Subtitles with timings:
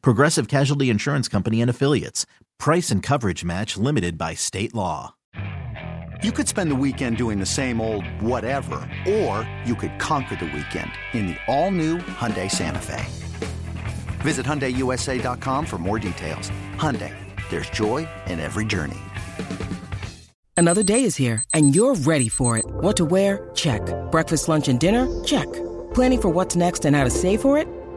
[0.00, 2.26] Progressive Casualty Insurance Company and Affiliates.
[2.58, 5.14] Price and coverage match limited by state law.
[6.22, 10.44] You could spend the weekend doing the same old whatever, or you could conquer the
[10.44, 13.04] weekend in the all-new Hyundai Santa Fe.
[14.20, 16.52] Visit HyundaiUSA.com for more details.
[16.76, 17.12] Hyundai,
[17.50, 19.00] there's joy in every journey.
[20.56, 22.64] Another day is here, and you're ready for it.
[22.66, 23.50] What to wear?
[23.54, 23.82] Check.
[24.12, 25.08] Breakfast, lunch, and dinner?
[25.24, 25.52] Check.
[25.92, 27.66] Planning for what's next and how to save for it?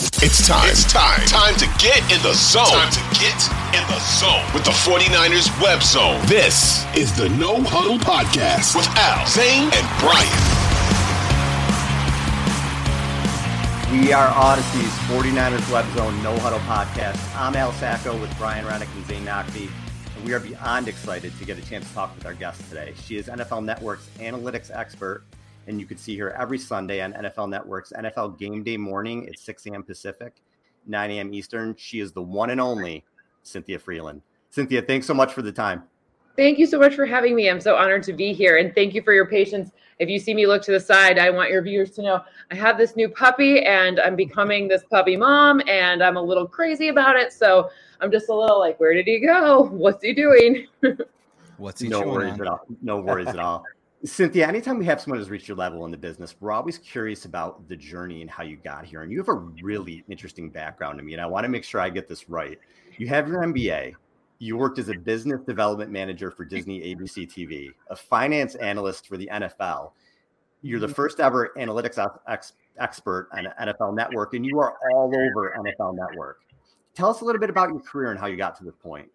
[0.00, 0.70] It's time.
[0.70, 1.20] It's time.
[1.26, 2.64] Time to get in the zone.
[2.72, 3.36] Time to get
[3.76, 6.18] in the zone with the 49ers web zone.
[6.26, 10.40] This is the No Huddle Podcast with Al, Zane, and Brian.
[13.92, 17.20] We are Audacy's 49ers Web Zone No Huddle Podcast.
[17.38, 19.68] I'm Al Sacco with Brian Rennick and Zane Nocby.
[20.16, 22.94] And we are beyond excited to get a chance to talk with our guest today.
[23.04, 25.24] She is NFL Network's analytics expert
[25.70, 29.38] and you can see her every Sunday on NFL Network's NFL Game Day morning at
[29.38, 29.82] 6 a.m.
[29.82, 30.42] Pacific,
[30.86, 31.32] 9 a.m.
[31.32, 31.74] Eastern.
[31.78, 33.04] She is the one and only
[33.42, 34.20] Cynthia Frelund.
[34.50, 35.84] Cynthia, thanks so much for the time.
[36.36, 37.48] Thank you so much for having me.
[37.48, 39.70] I'm so honored to be here, and thank you for your patience.
[39.98, 42.54] If you see me look to the side, I want your viewers to know I
[42.54, 46.88] have this new puppy, and I'm becoming this puppy mom, and I'm a little crazy
[46.88, 47.32] about it.
[47.32, 49.64] So I'm just a little like, where did he go?
[49.70, 50.66] What's he doing?
[51.58, 52.40] What's he no worries on?
[52.40, 52.66] at all.
[52.82, 53.64] No worries at all.
[54.02, 57.26] Cynthia, anytime we have someone who's reached your level in the business, we're always curious
[57.26, 59.02] about the journey and how you got here.
[59.02, 61.82] And you have a really interesting background to me, and I want to make sure
[61.82, 62.58] I get this right.
[62.96, 63.92] You have your MBA.
[64.38, 69.18] You worked as a business development manager for Disney ABC TV, a finance analyst for
[69.18, 69.92] the NFL.
[70.62, 70.94] You're the mm-hmm.
[70.94, 76.40] first ever analytics ex- expert on NFL Network, and you are all over NFL Network.
[76.94, 79.10] Tell us a little bit about your career and how you got to this point.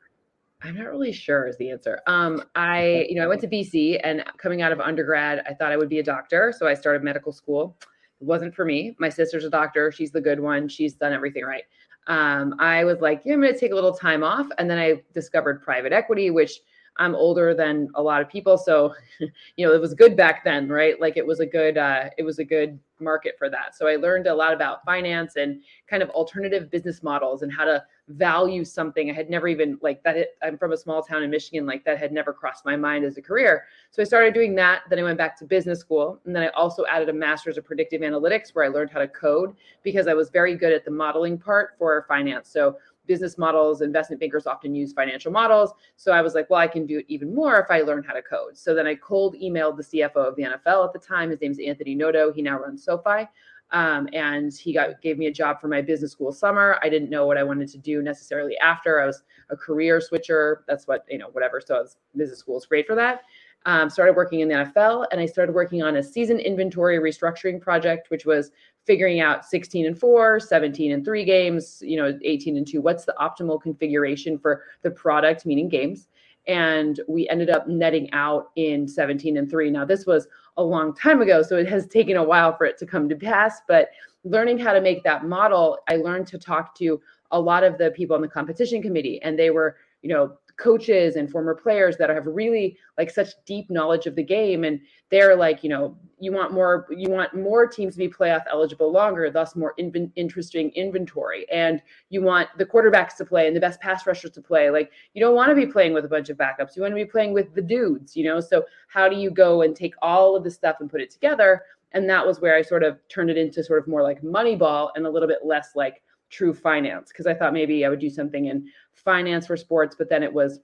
[0.66, 2.00] I'm not really sure is the answer.
[2.08, 5.72] Um, I, you know, I went to BC and coming out of undergrad, I thought
[5.72, 6.54] I would be a doctor.
[6.58, 7.78] So I started medical school.
[8.20, 8.96] It wasn't for me.
[9.00, 9.92] My sister's a doctor.
[9.92, 10.68] She's the good one.
[10.68, 11.64] She's done everything right.
[12.08, 14.48] Um, I was like, yeah, I'm going to take a little time off.
[14.58, 16.62] And then I discovered private equity, which
[16.98, 18.58] I'm older than a lot of people.
[18.58, 18.94] So,
[19.56, 21.00] you know, it was good back then, right?
[21.00, 23.76] Like it was a good, uh, it was a good market for that.
[23.76, 27.66] So I learned a lot about finance and kind of alternative business models and how
[27.66, 30.36] to value something I had never even like that.
[30.42, 33.18] I'm from a small town in Michigan, like that had never crossed my mind as
[33.18, 33.66] a career.
[33.92, 34.84] So I started doing that.
[34.90, 36.20] Then I went back to business school.
[36.26, 39.08] And then I also added a master's of predictive analytics where I learned how to
[39.08, 42.50] code because I was very good at the modeling part for finance.
[42.50, 42.78] So
[43.08, 45.72] business models, investment bankers often use financial models.
[45.96, 48.14] So I was like, well, I can do it even more if I learn how
[48.14, 48.58] to code.
[48.58, 51.30] So then I cold emailed the CFO of the NFL at the time.
[51.30, 52.32] His name's Anthony Noto.
[52.32, 53.28] He now runs SoFi.
[53.72, 56.78] Um, and he got gave me a job for my business school summer.
[56.84, 59.02] I didn't know what I wanted to do necessarily after.
[59.02, 60.64] I was a career switcher.
[60.68, 61.60] That's what you know, whatever.
[61.60, 63.24] So was, business school is great for that.
[63.68, 67.60] Um, started working in the NFL, and I started working on a season inventory restructuring
[67.60, 68.52] project, which was
[68.86, 73.06] figuring out 16 and 4 17 and 3 games you know 18 and 2 what's
[73.06, 76.08] the optimal configuration for the product meaning games?
[76.48, 80.28] And we ended up netting out in 17 and 3 now this was
[80.58, 83.16] a long time ago so it has taken a while for it to come to
[83.16, 83.90] pass but
[84.24, 87.02] learning how to make that model i learned to talk to
[87.32, 91.16] a lot of the people on the competition committee and they were you know coaches
[91.16, 94.80] and former players that have really like such deep knowledge of the game and
[95.12, 98.92] they're like you know you want more you want more teams to be playoff eligible
[98.92, 103.60] longer thus more in- interesting inventory and you want the quarterbacks to play and the
[103.60, 104.70] best pass rushers to play.
[104.70, 106.76] Like you don't want to be playing with a bunch of backups.
[106.76, 108.40] You want to be playing with the dudes you know?
[108.40, 111.64] So how do you go and take all of this stuff and put it together?
[111.92, 114.90] And that was where i sort of turned it into sort of more like moneyball
[114.96, 118.10] and a little bit less like true finance because i thought maybe i would do
[118.10, 120.60] something in finance for sports but then it was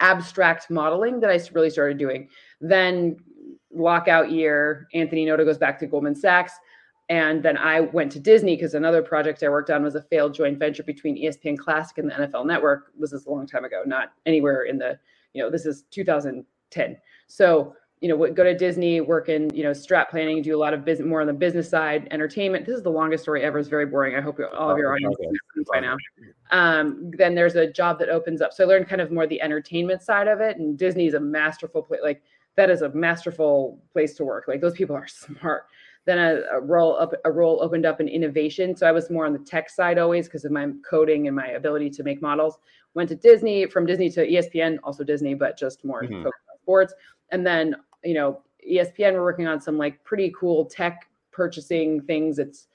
[0.00, 2.28] abstract modeling that i really started doing
[2.60, 3.16] then
[3.70, 6.52] lockout year, Anthony Noto goes back to Goldman Sachs.
[7.10, 10.34] And then I went to Disney because another project I worked on was a failed
[10.34, 12.92] joint venture between ESPN Classic and the NFL Network.
[12.98, 14.98] This is a long time ago, not anywhere in the,
[15.32, 16.96] you know, this is 2010.
[17.26, 20.72] So you know, go to Disney, work in, you know, strat planning, do a lot
[20.72, 22.64] of business, more on the business side, entertainment.
[22.64, 23.58] This is the longest story ever.
[23.58, 24.14] It's very boring.
[24.14, 25.16] I hope all of your audience
[25.72, 25.96] by now.
[26.52, 28.52] Um, then there's a job that opens up.
[28.52, 30.58] So I learned kind of more the entertainment side of it.
[30.58, 32.00] And Disney is a masterful place.
[32.02, 32.22] Like
[32.56, 34.44] that is a masterful place to work.
[34.46, 35.64] Like those people are smart.
[36.04, 38.76] Then a, a role up, a role opened up in innovation.
[38.76, 41.48] So I was more on the tech side always because of my coding and my
[41.48, 42.58] ability to make models.
[42.94, 46.28] Went to Disney, from Disney to ESPN, also Disney, but just more mm-hmm.
[46.62, 46.94] sports.
[47.30, 52.38] And then you know, ESPN, we're working on some like pretty cool tech purchasing things.
[52.38, 52.68] It's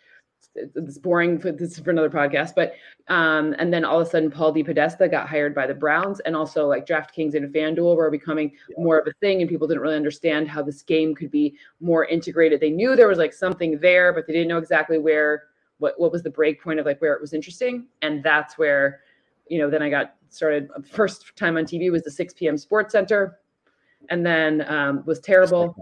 [0.55, 2.73] it's boring for this for another podcast, but
[3.07, 6.35] um, and then all of a sudden Paul DePodesta got hired by the Browns, and
[6.35, 8.83] also like DraftKings and FanDuel were becoming yeah.
[8.83, 12.05] more of a thing, and people didn't really understand how this game could be more
[12.05, 12.59] integrated.
[12.59, 15.43] They knew there was like something there, but they didn't know exactly where
[15.79, 19.01] what what was the break point of like where it was interesting, and that's where
[19.47, 20.69] you know then I got started.
[20.91, 22.57] First time on TV was the 6 p.m.
[22.57, 23.39] Sports Center
[24.09, 25.75] and then um, was terrible.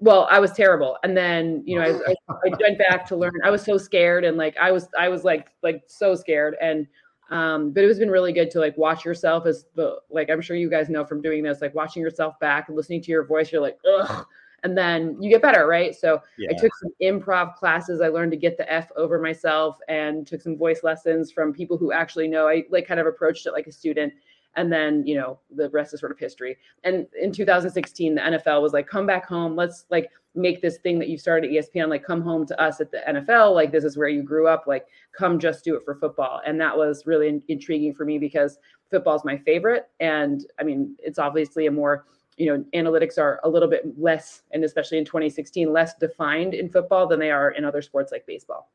[0.00, 2.14] Well, I was terrible, and then you know I, I,
[2.46, 3.32] I, went back to learn.
[3.44, 6.86] I was so scared, and like I was I was like like so scared, and
[7.30, 10.40] um, but it has been really good to like watch yourself as the like I'm
[10.40, 13.24] sure you guys know from doing this, like watching yourself back and listening to your
[13.24, 13.52] voice.
[13.52, 14.26] You're like ugh.
[14.64, 15.94] And then you get better, right?
[15.94, 16.48] So yeah.
[16.50, 18.00] I took some improv classes.
[18.00, 21.76] I learned to get the F over myself and took some voice lessons from people
[21.76, 22.48] who actually know.
[22.48, 24.14] I like kind of approached it like a student
[24.56, 26.56] and then you know the rest is sort of history.
[26.84, 29.56] And in 2016 the nfl was like come back home.
[29.56, 32.80] Let's like make this thing that you started at espn like come home to us
[32.80, 34.64] at the nfl like this is where you grew up.
[34.66, 34.86] Like
[35.16, 36.40] come just do it for football.
[36.46, 38.58] And that was really in- intriguing for me because
[38.90, 39.88] football is my favorite.
[40.00, 44.42] And i mean it's obviously a more you know analytics are a little bit less
[44.52, 48.26] and especially in 2016 less defined in football than they are in other sports like
[48.26, 48.70] baseball.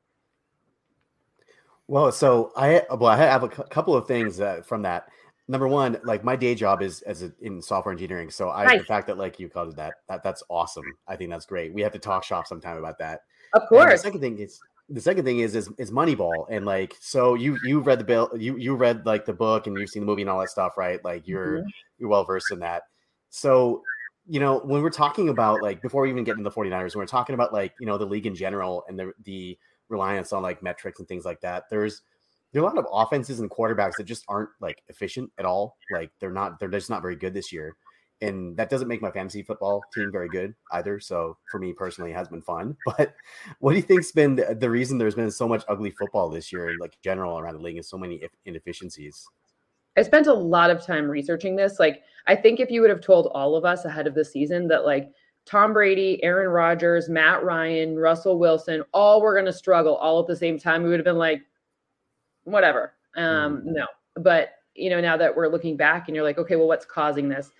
[1.87, 5.09] Well so i well i have a couple of things uh, from that
[5.49, 8.29] number one, like my day job is as a, in software engineering.
[8.29, 10.85] So I the fact that like you called it that that that's awesome.
[11.07, 11.73] I think that's great.
[11.73, 13.23] We have to talk shop sometime about that.
[13.53, 13.83] Of course.
[13.83, 17.33] And the second thing is the second thing is is is Moneyball and like so
[17.33, 20.05] you you read the bill you you read like the book and you've seen the
[20.05, 21.67] movie and all that stuff right like you're mm-hmm.
[21.97, 22.83] you're well versed in that
[23.29, 23.83] so
[24.27, 27.01] you know when we're talking about like before we even get into the 49ers when
[27.01, 29.57] we're talking about like you know the league in general and the the
[29.89, 32.01] reliance on like metrics and things like that there's
[32.51, 35.77] there are a lot of offenses and quarterbacks that just aren't like efficient at all.
[35.91, 37.75] Like they're not, they're just not very good this year.
[38.21, 40.99] And that doesn't make my fantasy football team very good either.
[40.99, 42.75] So for me personally, it has been fun.
[42.85, 43.13] But
[43.59, 46.75] what do you think's been the, reason there's been so much ugly football this year,
[46.81, 49.25] like general around the league, and so many inefficiencies?
[49.97, 51.79] I spent a lot of time researching this.
[51.79, 54.67] Like, I think if you would have told all of us ahead of the season
[54.67, 55.09] that like
[55.45, 60.27] Tom Brady, Aaron Rodgers, Matt Ryan, Russell Wilson, all were going to struggle all at
[60.27, 61.41] the same time, we would have been like,
[62.51, 62.93] whatever.
[63.15, 63.73] Um, mm-hmm.
[63.73, 63.85] No,
[64.15, 67.29] but you know, now that we're looking back and you're like, okay, well, what's causing
[67.29, 67.51] this?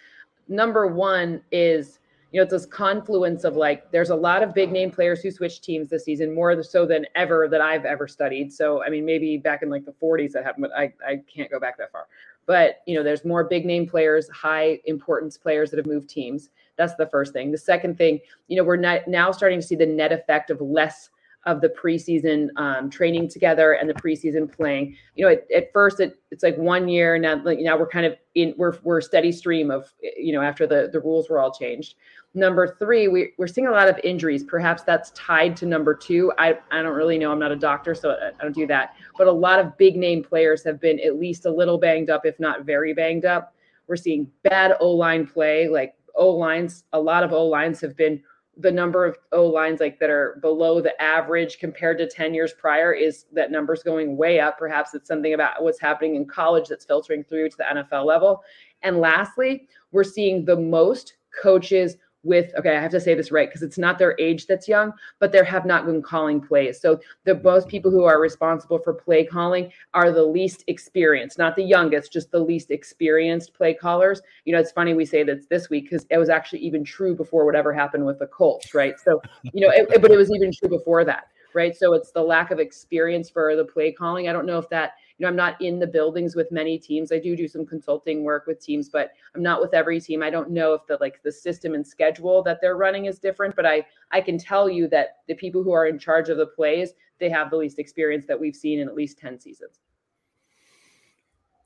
[0.47, 2.00] Number one is,
[2.31, 5.31] you know, it's this confluence of like, there's a lot of big name players who
[5.31, 8.53] switch teams this season, more so than ever that I've ever studied.
[8.53, 11.51] So, I mean, maybe back in like the 40s that happened, but I, I can't
[11.51, 12.07] go back that far.
[12.45, 16.50] But, you know, there's more big name players, high importance players that have moved teams.
[16.77, 17.51] That's the first thing.
[17.51, 20.62] The second thing, you know, we're not, now starting to see the net effect of
[20.62, 21.09] less
[21.45, 24.95] of the preseason um, training together and the preseason playing.
[25.15, 27.41] You know, at, at first it, it's like one year now.
[27.44, 30.89] Like now we're kind of in we're we're steady stream of you know after the
[30.91, 31.95] the rules were all changed.
[32.36, 34.44] Number three, we, we're seeing a lot of injuries.
[34.44, 36.31] Perhaps that's tied to number two.
[36.38, 37.31] I, I don't really know.
[37.31, 38.93] I'm not a doctor, so I, don't do that.
[39.17, 42.27] But a lot of big name players have been at least a little banged up,
[42.27, 43.55] if not very banged up.
[43.88, 46.84] We're seeing bad O line play, like O lines.
[46.93, 48.22] A lot of O lines have been
[48.60, 52.51] the number of O lines like that are below the average compared to 10 years
[52.54, 54.58] prior is that number's going way up.
[54.58, 58.44] Perhaps it's something about what's happening in college that's filtering through to the NFL level.
[58.82, 63.50] And lastly, we're seeing the most coaches with okay i have to say this right
[63.50, 66.80] because it's not their age that's young but they have not been calling plays.
[66.80, 67.44] So the mm-hmm.
[67.44, 72.12] most people who are responsible for play calling are the least experienced not the youngest
[72.12, 74.22] just the least experienced play callers.
[74.46, 77.16] You know it's funny we say that this week because it was actually even true
[77.16, 79.00] before whatever happened with the colts right?
[79.00, 81.76] So you know it, but it was even true before that right?
[81.76, 84.30] So it's the lack of experience for the play calling.
[84.30, 87.12] I don't know if that you know, I'm not in the buildings with many teams.
[87.12, 90.24] I do do some consulting work with teams, but I'm not with every team.
[90.24, 93.54] I don't know if the like the system and schedule that they're running is different,
[93.58, 96.46] but I I can tell you that the people who are in charge of the
[96.46, 99.82] plays, they have the least experience that we've seen in at least 10 seasons.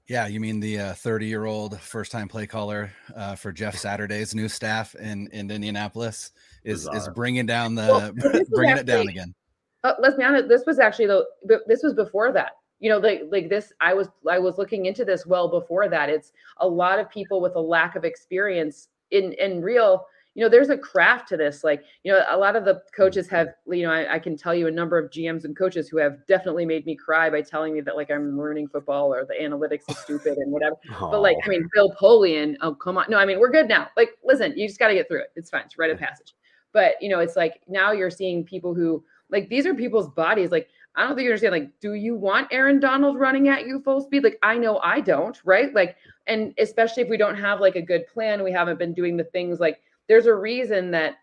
[0.07, 3.77] Yeah, you mean the 30 uh, year old first time play caller uh, for Jeff
[3.77, 6.31] Saturday's new staff in, in Indianapolis
[6.63, 6.97] is Bizarre.
[6.97, 8.11] is bringing down the well,
[8.49, 9.35] bringing actually, it down again.
[9.83, 10.49] Uh, let's be honest.
[10.49, 11.25] This was actually the
[11.67, 15.05] this was before that you know like like this i was i was looking into
[15.05, 19.33] this well before that it's a lot of people with a lack of experience in
[19.33, 21.63] in real you know, there's a craft to this.
[21.63, 24.55] Like, you know, a lot of the coaches have, you know, I, I, can tell
[24.55, 27.73] you a number of GMs and coaches who have definitely made me cry by telling
[27.73, 30.75] me that like I'm ruining football or the analytics is stupid and whatever.
[30.99, 33.89] But like, I mean, Bill Polian, oh come on, no, I mean, we're good now.
[33.95, 35.31] Like, listen, you just got to get through it.
[35.35, 35.63] It's fine.
[35.65, 36.33] It's rite of passage.
[36.71, 40.49] But you know, it's like now you're seeing people who like these are people's bodies.
[40.49, 41.53] Like, I don't think you understand.
[41.53, 44.23] Like, do you want Aaron Donald running at you full speed?
[44.23, 45.73] Like, I know I don't, right?
[45.73, 45.95] Like,
[46.27, 49.23] and especially if we don't have like a good plan, we haven't been doing the
[49.23, 51.15] things like there's a reason that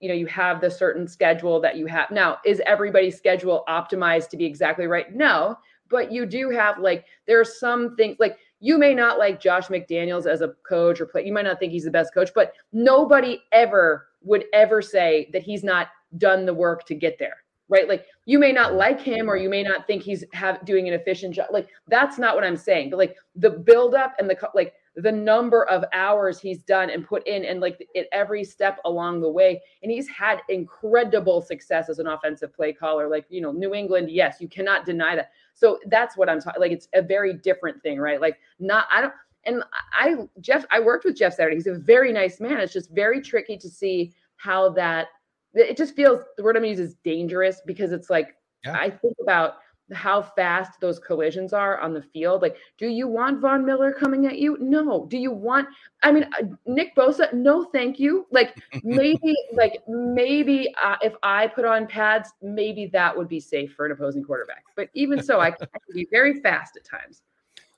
[0.00, 4.28] you know you have the certain schedule that you have now is everybody's schedule optimized
[4.28, 5.56] to be exactly right no
[5.88, 9.68] but you do have like there are some things like you may not like josh
[9.68, 12.52] mcdaniels as a coach or play you might not think he's the best coach but
[12.72, 15.88] nobody ever would ever say that he's not
[16.18, 17.36] done the work to get there
[17.68, 17.88] right?
[17.88, 20.94] Like you may not like him or you may not think he's have doing an
[20.94, 21.46] efficient job.
[21.50, 25.12] Like that's not what i'm saying but like the build up and the like the
[25.12, 29.30] number of hours he's done and put in and like at every step along the
[29.30, 33.08] way and he's had incredible success as an offensive play caller.
[33.08, 35.30] Like you know new england yes you cannot deny that.
[35.54, 38.20] So that's what i'm talking like it's a very different thing right?
[38.20, 39.14] Like not i don't
[39.44, 41.56] and i jeff i worked with jeff saturday.
[41.56, 42.60] He's a very nice man.
[42.60, 45.08] It's just very tricky to see how that
[45.54, 48.74] it just feels the word i'm going to use is dangerous because it's like yeah.
[48.74, 49.56] i think about
[49.92, 52.42] how fast those collisions are on the field.
[52.42, 54.56] Like, do you want Von Miller coming at you?
[54.60, 55.06] No.
[55.06, 55.68] Do you want,
[56.02, 57.32] I mean, uh, Nick Bosa?
[57.32, 58.26] No, thank you.
[58.30, 63.74] Like, maybe, like, maybe uh, if I put on pads, maybe that would be safe
[63.74, 64.64] for an opposing quarterback.
[64.76, 67.22] But even so, I, I can be very fast at times.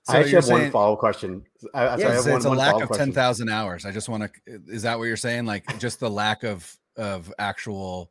[0.04, 1.46] So I actually have saying, one follow question.
[1.72, 3.86] I, yeah, I have one, it's a lack of ten thousand hours.
[3.86, 4.60] I just want to.
[4.66, 5.46] Is that what you're saying?
[5.46, 8.10] Like just the lack of of actual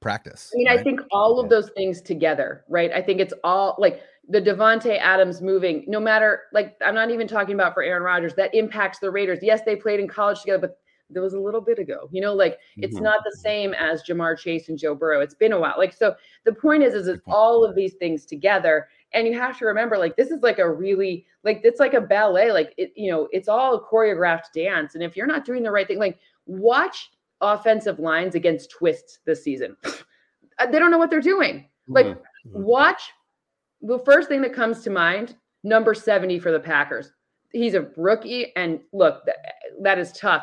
[0.00, 0.50] practice.
[0.54, 0.80] I mean, right?
[0.80, 2.90] I think all of those things together, right?
[2.92, 7.26] I think it's all like the Davante Adams moving, no matter like I'm not even
[7.26, 9.38] talking about for Aaron Rodgers, that impacts the Raiders.
[9.42, 12.08] Yes, they played in college together, but there was a little bit ago.
[12.10, 13.04] You know, like it's mm-hmm.
[13.04, 15.20] not the same as Ja'Marr Chase and Joe Burrow.
[15.20, 15.74] It's been a while.
[15.78, 16.14] Like so
[16.44, 18.88] the point is is it's all of these things together.
[19.14, 22.00] And you have to remember, like, this is like a really like it's like a
[22.00, 24.94] ballet, like it, you know, it's all a choreographed dance.
[24.94, 27.10] And if you're not doing the right thing, like watch
[27.42, 29.76] offensive lines against twists this season.
[30.58, 31.66] Uh, they don't know what they're doing.
[31.88, 32.62] Like, mm-hmm.
[32.62, 33.10] watch
[33.80, 35.34] the first thing that comes to mind
[35.64, 37.10] number 70 for the Packers.
[37.52, 38.54] He's a rookie.
[38.54, 39.36] And look, that,
[39.80, 40.42] that is tough.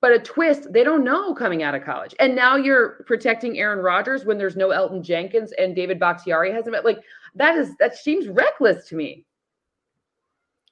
[0.00, 2.14] But a twist, they don't know coming out of college.
[2.18, 6.72] And now you're protecting Aaron Rodgers when there's no Elgton Jenkins and David Bakhtiari hasn't
[6.72, 6.86] met.
[6.86, 7.02] Like,
[7.34, 9.26] that is, that seems reckless to me.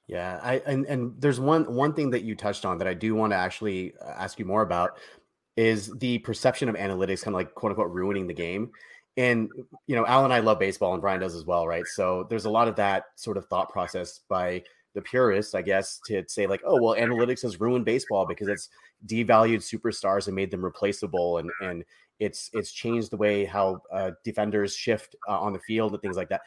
[0.07, 3.15] Yeah, I and and there's one one thing that you touched on that I do
[3.15, 4.97] want to actually uh, ask you more about
[5.55, 8.71] is the perception of analytics kind of like quote unquote ruining the game.
[9.17, 9.49] And
[9.85, 11.85] you know, Al and I love baseball, and Brian does as well, right?
[11.85, 14.63] So there's a lot of that sort of thought process by
[14.95, 18.69] the purists, I guess, to say like, oh well, analytics has ruined baseball because it's
[19.05, 21.83] devalued superstars and made them replaceable, and and
[22.19, 26.17] it's it's changed the way how uh, defenders shift uh, on the field and things
[26.17, 26.41] like that.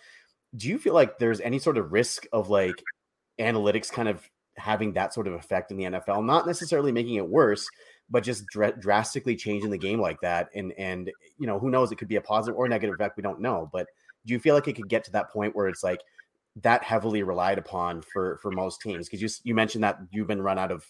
[0.57, 2.83] Do you feel like there's any sort of risk of like
[3.39, 7.29] analytics kind of having that sort of effect in the NFL, not necessarily making it
[7.29, 7.69] worse,
[8.11, 11.91] but just dr- drastically changing the game like that and and you know who knows
[11.91, 13.87] it could be a positive or negative effect we don't know but
[14.27, 16.01] do you feel like it could get to that point where it's like
[16.57, 19.09] that heavily relied upon for for most teams?
[19.09, 20.85] Because you you mentioned that you've been run out of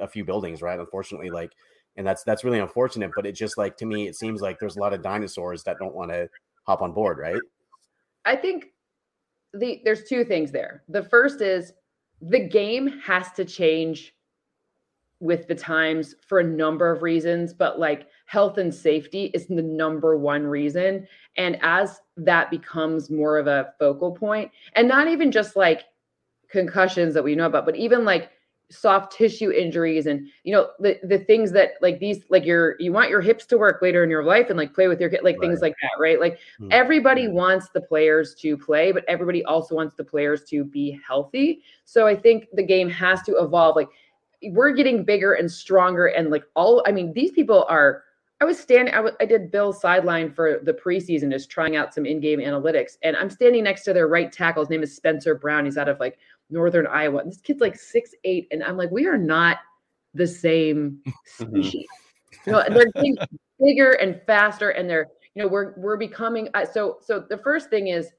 [0.00, 1.52] a few buildings right unfortunately like
[1.96, 4.76] and that's that's really unfortunate but it just like to me it seems like there's
[4.76, 6.28] a lot of dinosaurs that don't want to
[6.64, 7.40] hop on board right?
[8.24, 8.66] I think
[9.52, 10.84] the there's two things there.
[10.88, 11.72] The first is
[12.22, 14.14] the game has to change
[15.20, 19.62] with the times for a number of reasons, but like health and safety is the
[19.62, 21.06] number one reason.
[21.36, 25.84] And as that becomes more of a focal point, and not even just like
[26.50, 28.30] concussions that we know about, but even like
[28.70, 32.92] soft tissue injuries and you know the the things that like these like your you
[32.92, 35.22] want your hips to work later in your life and like play with your like
[35.24, 35.40] right.
[35.40, 36.68] things like that right like mm-hmm.
[36.70, 41.62] everybody wants the players to play but everybody also wants the players to be healthy
[41.84, 43.88] so i think the game has to evolve like
[44.42, 48.04] we're getting bigger and stronger and like all i mean these people are
[48.40, 51.94] i was standing I, w- I did bill's sideline for the preseason just trying out
[51.94, 55.34] some in-game analytics and i'm standing next to their right tackle his name is spencer
[55.34, 56.18] brown he's out of like
[56.48, 59.58] northern iowa and this kid's like six eight and i'm like we are not
[60.14, 61.62] the same mm-hmm.
[61.62, 61.86] species
[62.46, 63.16] you know they're getting
[63.60, 67.70] bigger and faster and they're you know we're we're becoming uh, so so the first
[67.70, 68.10] thing is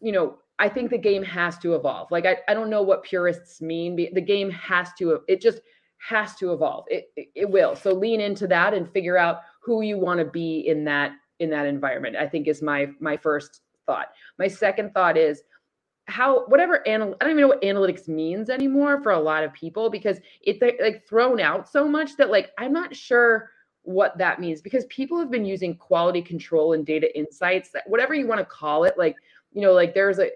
[0.00, 2.10] you know I think the game has to evolve.
[2.10, 3.96] Like I, I don't know what purists mean.
[3.96, 5.60] The game has to it just
[5.98, 6.84] has to evolve.
[6.88, 7.74] It, it, it will.
[7.74, 11.50] So lean into that and figure out who you want to be in that in
[11.50, 12.16] that environment.
[12.16, 14.08] I think is my my first thought.
[14.38, 15.42] My second thought is
[16.06, 19.52] how whatever anal I don't even know what analytics means anymore for a lot of
[19.52, 23.50] people because it's like thrown out so much that like I'm not sure
[23.82, 28.14] what that means because people have been using quality control and data insights that whatever
[28.14, 29.16] you want to call it like
[29.52, 30.30] you know like there's a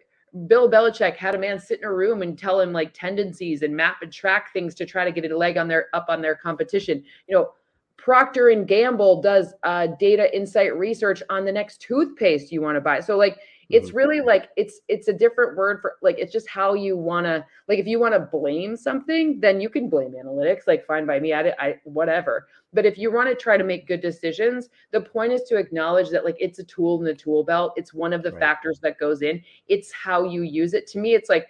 [0.47, 3.75] Bill Belichick had a man sit in a room and tell him like tendencies and
[3.75, 6.35] map and track things to try to get a leg on their up on their
[6.35, 7.03] competition.
[7.29, 7.53] You know,
[7.97, 12.81] Procter and Gamble does uh, data insight research on the next toothpaste you want to
[12.81, 13.01] buy.
[13.01, 13.39] So like
[13.71, 13.99] it's mm-hmm.
[13.99, 17.45] really like it's it's a different word for like it's just how you want to
[17.69, 21.21] like if you want to blame something then you can blame analytics like fine by
[21.21, 25.01] me I, I whatever but if you want to try to make good decisions the
[25.01, 28.13] point is to acknowledge that like it's a tool in the tool belt it's one
[28.13, 28.41] of the right.
[28.41, 31.49] factors that goes in it's how you use it to me it's like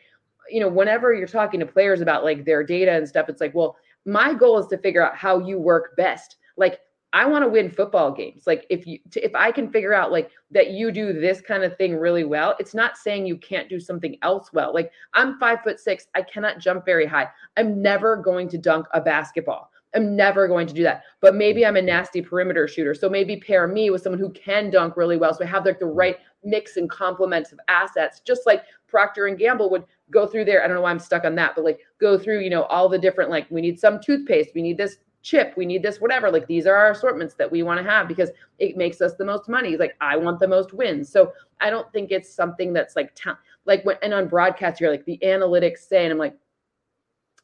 [0.51, 3.55] you know whenever you're talking to players about like their data and stuff it's like
[3.55, 6.81] well my goal is to figure out how you work best like
[7.13, 8.47] I want to win football games.
[8.47, 11.77] Like if you if I can figure out like that you do this kind of
[11.77, 14.75] thing really well, it's not saying you can't do something else well.
[14.75, 17.29] Like I'm five foot six, I cannot jump very high.
[17.57, 19.71] I'm never going to dunk a basketball.
[19.95, 21.05] I'm never going to do that.
[21.23, 22.95] But maybe I'm a nasty perimeter shooter.
[22.95, 25.33] So maybe pair me with someone who can dunk really well.
[25.33, 29.39] So I have like the right mix and complements of assets, just like Procter and
[29.39, 30.63] Gamble would go through there.
[30.63, 32.89] I don't know why I'm stuck on that, but like go through, you know, all
[32.89, 36.31] the different like we need some toothpaste, we need this chip we need this whatever
[36.31, 39.25] like these are our assortments that we want to have because it makes us the
[39.25, 41.09] most money like i want the most wins.
[41.09, 44.91] So i don't think it's something that's like ta- like when and on broadcast you're
[44.91, 46.37] like the analytics say and i'm like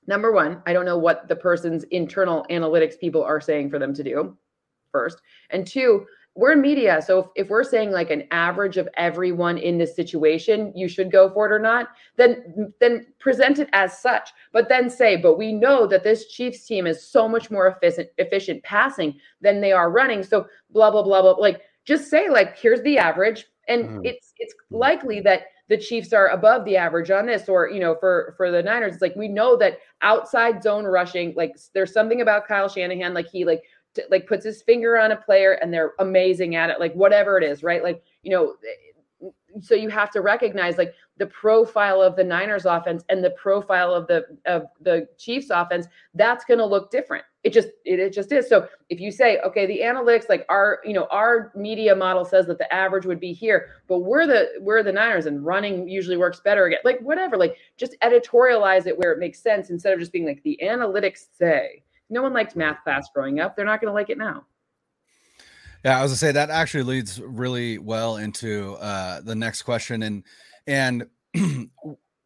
[0.06, 3.92] number one i don't know what the person's internal analytics people are saying for them
[3.94, 4.36] to do
[4.94, 5.20] first.
[5.50, 9.56] And two we're in media so if, if, we're saying like an average of everyone
[9.56, 13.98] in this situation you should go for it or not then then present it as
[14.00, 17.68] such but then say but we know that this chiefs team is so much more
[17.68, 22.28] efficient efficient passing than they are running so blah blah blah blah like just say
[22.28, 24.00] like here's the average and mm-hmm.
[24.04, 27.96] it's it's likely that the chiefs are above the average on this or you know
[27.98, 32.20] for for the niners it's like we know that outside zone rushing like there's something
[32.20, 33.62] about kyle shanahan like he like
[34.10, 37.44] like puts his finger on a player and they're amazing at it like whatever it
[37.44, 37.82] is right?
[37.82, 42.24] Like you know eh, eh, so you have to recognize like the profile of the
[42.24, 46.90] Niners offense and the profile of the of the Chiefs offense that's going to look
[46.90, 47.24] different.
[47.44, 48.48] It just it, it just is.
[48.48, 52.46] So if you say okay the analytics like our you know our media model says
[52.46, 56.16] that the average would be here but we're the we're the Niners and running usually
[56.16, 60.00] works better again like whatever like just editorialize it where it makes sense instead of
[60.00, 63.56] just being like the analytics say no one liked math class growing up.
[63.56, 64.44] They're not going to like it now.
[65.84, 70.02] Yeah, I was gonna say that actually leads really well into uh, the next question,
[70.02, 70.22] and
[70.66, 71.06] and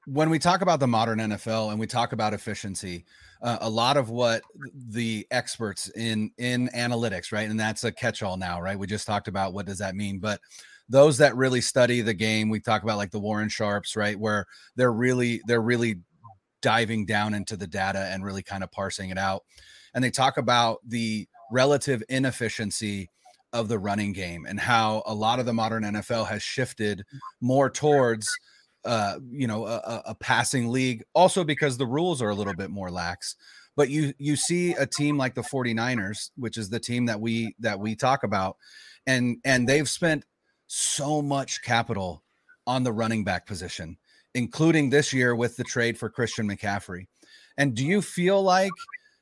[0.06, 3.04] when we talk about the modern NFL and we talk about efficiency,
[3.42, 8.36] uh, a lot of what the experts in in analytics, right, and that's a catch-all
[8.36, 8.78] now, right?
[8.78, 10.40] We just talked about what does that mean, but
[10.88, 14.46] those that really study the game, we talk about like the Warren Sharps, right, where
[14.76, 15.96] they're really they're really
[16.61, 19.44] diving down into the data and really kind of parsing it out.
[19.94, 23.11] And they talk about the relative inefficiency
[23.53, 27.05] of the running game and how a lot of the modern NFL has shifted
[27.40, 28.29] more towards
[28.85, 32.71] uh, you know a, a, passing league also because the rules are a little bit
[32.71, 33.35] more lax
[33.77, 37.55] but you you see a team like the 49ers which is the team that we
[37.59, 38.57] that we talk about
[39.07, 40.25] and and they've spent
[40.68, 42.23] so much capital
[42.66, 43.97] on the running back position
[44.34, 47.06] including this year with the trade for Christian McCaffrey.
[47.56, 48.72] And do you feel like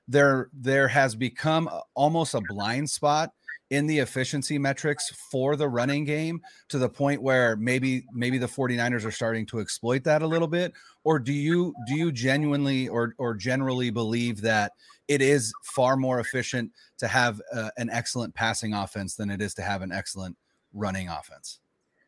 [0.08, 3.32] there there has become almost a blind spot
[3.70, 8.46] in the efficiency metrics for the running game to the point where maybe maybe the
[8.46, 12.88] 49ers are starting to exploit that a little bit or do you do you genuinely
[12.88, 14.72] or or generally believe that
[15.08, 19.54] it is far more efficient to have uh, an excellent passing offense than it is
[19.54, 20.36] to have an excellent
[20.72, 21.58] running offense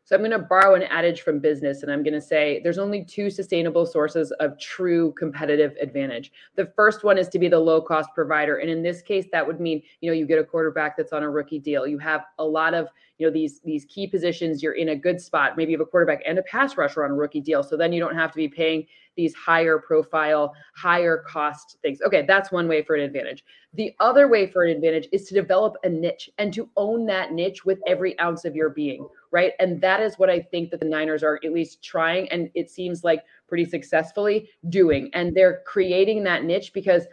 [0.09, 2.79] so I'm going to borrow an adage from business and I'm going to say there's
[2.79, 6.31] only two sustainable sources of true competitive advantage.
[6.55, 8.57] The first one is to be the low cost provider.
[8.57, 11.21] And in this case, that would mean, you know, you get a quarterback that's on
[11.21, 11.85] a rookie deal.
[11.85, 12.87] You have a lot of,
[13.19, 15.57] you know, these these key positions, you're in a good spot.
[15.57, 17.61] Maybe you have a quarterback and a pass rusher on a rookie deal.
[17.61, 21.99] So then you don't have to be paying these higher profile, higher cost things.
[22.01, 23.43] Okay, that's one way for an advantage.
[23.73, 27.33] The other way for an advantage is to develop a niche and to own that
[27.33, 29.53] niche with every ounce of your being right?
[29.59, 32.69] And that is what I think that the Niners are at least trying, and it
[32.69, 35.09] seems like pretty successfully doing.
[35.13, 37.03] And they're creating that niche because,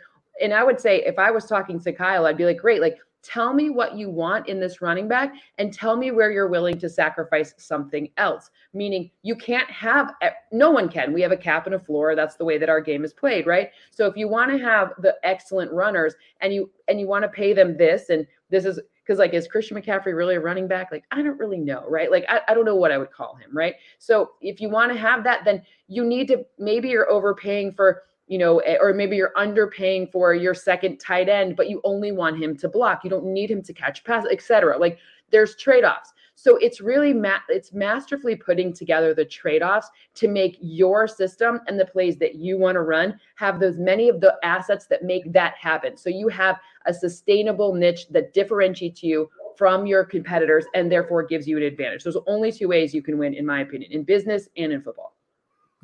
[0.41, 2.97] and I would say if I was talking to Kyle, I'd be like, great, like
[3.27, 6.79] tell me what you want in this running back and tell me where you're willing
[6.79, 10.13] to sacrifice something else meaning you can't have
[10.53, 12.81] no one can we have a cap and a floor that's the way that our
[12.81, 16.71] game is played right so if you want to have the excellent runners and you
[16.89, 20.17] and you want to pay them this and this is because like is Christian McCaffrey
[20.17, 20.89] really a running back?
[20.91, 22.11] Like I don't really know, right?
[22.11, 23.75] Like I, I don't know what I would call him, right?
[23.99, 28.03] So if you want to have that, then you need to maybe you're overpaying for
[28.27, 32.13] you know, eh, or maybe you're underpaying for your second tight end, but you only
[32.13, 33.05] want him to block.
[33.05, 34.79] You don't need him to catch pass, etc.
[34.79, 34.99] Like
[35.31, 36.13] there's trade-offs.
[36.39, 41.81] So it's really ma- it's masterfully putting together the trade-offs to make your system and
[41.81, 45.33] the plays that you want to run have those many of the assets that make
[45.33, 45.97] that happen.
[45.97, 51.49] So you have a sustainable niche that differentiates you from your competitors and therefore gives
[51.49, 52.05] you an advantage.
[52.05, 55.17] There's only two ways you can win, in my opinion, in business and in football.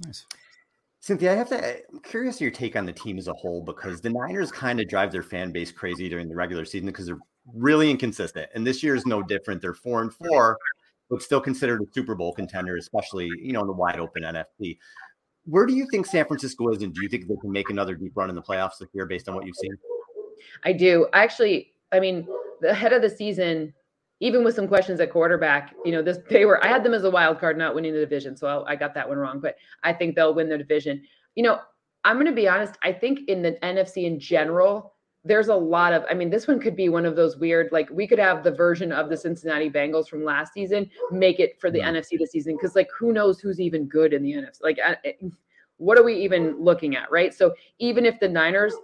[0.04, 0.26] Nice.
[1.02, 1.62] Cynthia, I have to.
[1.62, 4.80] Eh, I'm curious your take on the team as a whole because the Niners kind
[4.80, 7.18] of drive their fan base crazy during the regular season because they're
[7.52, 8.48] really inconsistent.
[8.54, 9.60] And this year is no different.
[9.60, 10.56] They're four and four,
[11.10, 14.78] but still considered a Super Bowl contender, especially you know in the wide open NFC.
[15.44, 17.96] Where do you think San Francisco is, and do you think they can make another
[17.96, 19.76] deep run in the playoffs this year based on what you've seen?
[20.62, 21.08] I do.
[21.14, 22.28] Actually, I mean,
[22.60, 23.74] the head of the season,
[24.22, 26.64] even with some questions at quarterback, you know, this they were.
[26.64, 28.94] I had them as a wild card, not winning the division, so I, I got
[28.94, 29.40] that one wrong.
[29.40, 31.02] But I think they'll win the division.
[31.34, 31.58] You know,
[32.04, 32.78] I'm going to be honest.
[32.84, 36.58] I think in the NFC in general, there's a lot of i mean this one
[36.58, 39.70] could be one of those weird like we could have the version of the cincinnati
[39.70, 41.94] bengals from last season make it for the mm-hmm.
[41.94, 44.80] nfc this season because like who knows who's even good in the nfc like
[45.76, 48.74] what are we even looking at right so even if the niners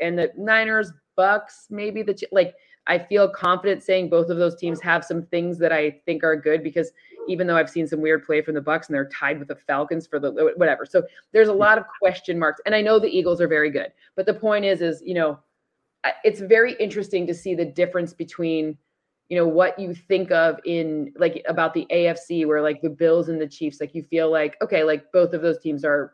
[0.00, 2.54] and the niners bucks maybe the like
[2.86, 6.36] i feel confident saying both of those teams have some things that i think are
[6.36, 6.90] good because
[7.28, 9.56] even though i've seen some weird play from the bucks and they're tied with the
[9.56, 10.84] falcons for the whatever.
[10.84, 13.92] So there's a lot of question marks and i know the eagles are very good
[14.16, 15.38] but the point is is you know
[16.22, 18.76] it's very interesting to see the difference between
[19.28, 23.28] you know what you think of in like about the AFC where like the Bills
[23.28, 26.12] and the Chiefs like you feel like okay like both of those teams are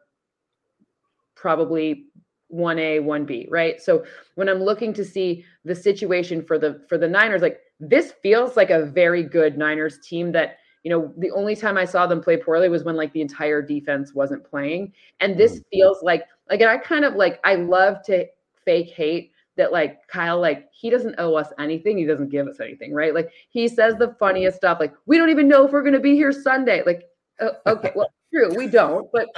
[1.35, 2.07] probably
[2.55, 7.09] 1A 1B right so when I'm looking to see the situation for the for the
[7.09, 11.55] Niners like this feels like a very good Niners team that you know the only
[11.55, 15.37] time I saw them play poorly was when like the entire defense wasn't playing and
[15.37, 15.65] this mm.
[15.73, 18.27] feels like like I kind of like I love to
[18.65, 21.99] fake hate that like Kyle, like he doesn't owe us anything.
[21.99, 23.15] He doesn't give us anything, right?
[23.15, 26.01] Like he says the funniest stuff, like we don't even know if we're going to
[26.01, 26.83] be here Sunday.
[26.85, 27.05] Like,
[27.41, 29.29] uh, okay, well, true, we don't, but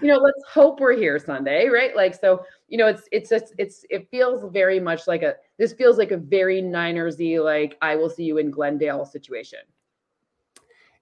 [0.00, 1.94] you know, let's hope we're here Sunday, right?
[1.94, 5.72] Like, so you know, it's it's it's, it's it feels very much like a this
[5.72, 9.60] feels like a very Ninersy like I will see you in Glendale situation.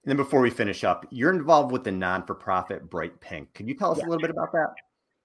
[0.03, 3.53] And then before we finish up, you're involved with the non-for-profit Bright Pink.
[3.53, 4.05] Can you tell us yeah.
[4.05, 4.73] a little bit about that?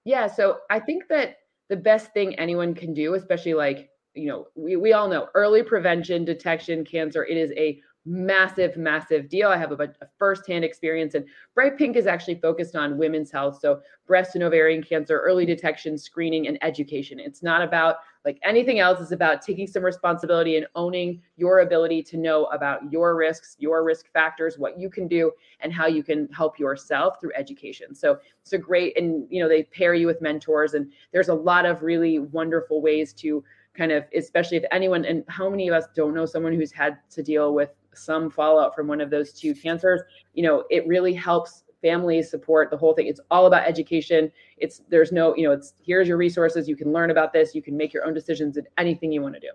[0.03, 1.37] Yeah, so I think that
[1.69, 5.63] the best thing anyone can do, especially like, you know, we, we all know early
[5.63, 9.49] prevention, detection, cancer, it is a massive, massive deal.
[9.49, 13.59] I have a, a firsthand experience, and Bright Pink is actually focused on women's health.
[13.59, 17.19] So, breast and ovarian cancer, early detection, screening, and education.
[17.19, 22.03] It's not about like anything else, it's about taking some responsibility and owning your ability
[22.03, 26.03] to know about your risks, your risk factors, what you can do, and how you
[26.03, 27.95] can help yourself through education.
[27.95, 31.33] So, it's a great, and you know, they pair you with mentors, and there's a
[31.33, 33.43] lot of really wonderful ways to
[33.75, 36.97] kind of especially if anyone and how many of us don't know someone who's had
[37.09, 40.01] to deal with some fallout from one of those two cancers,
[40.33, 43.07] you know, it really helps families support the whole thing.
[43.07, 44.31] It's all about education.
[44.57, 46.67] It's there's no, you know, it's here's your resources.
[46.67, 47.53] You can learn about this.
[47.53, 49.51] You can make your own decisions in anything you want to do.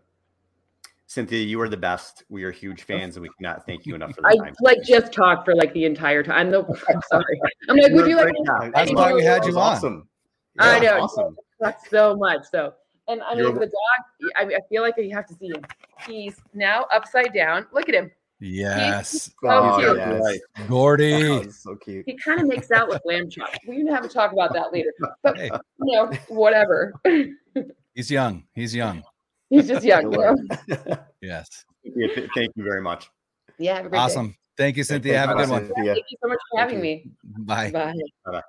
[1.10, 2.22] Cynthia, you are the best.
[2.28, 4.54] We are huge fans, and we cannot thank you enough for the I time.
[4.60, 6.52] like just talked for like the entire time.
[6.52, 7.40] No, I'm sorry.
[7.68, 8.32] I'm like, would you like?
[8.72, 9.74] That's why we had you on.
[9.74, 10.08] Awesome.
[10.54, 11.00] Yeah, I know.
[11.00, 11.36] Awesome.
[11.58, 12.42] That's so much.
[12.48, 12.74] So,
[13.08, 14.32] and I mean, You're the dog.
[14.36, 15.64] I, mean, I feel like you have to see him.
[16.06, 17.66] He's now upside down.
[17.72, 18.12] Look at him.
[18.40, 19.30] Yes.
[19.42, 19.96] So oh, cute.
[19.98, 20.38] Yes.
[20.66, 21.28] Gordy.
[21.28, 22.04] Oh, so cute.
[22.06, 23.50] He kind of makes out with lamb chop.
[23.68, 24.92] We can have a talk about that later.
[25.22, 25.50] But hey.
[25.82, 26.94] you know, whatever.
[27.94, 28.44] He's young.
[28.54, 29.02] He's young.
[29.50, 30.12] He's just young.
[31.20, 31.64] yes.
[31.84, 33.10] Thank you very much.
[33.58, 33.86] Yeah.
[33.92, 34.28] awesome.
[34.28, 34.36] Day.
[34.56, 35.18] Thank you, Cynthia.
[35.18, 35.70] Have a good one.
[35.74, 37.10] Thank you so much for having me.
[37.24, 37.70] Bye.
[37.70, 37.94] Bye.
[38.24, 38.42] Bye.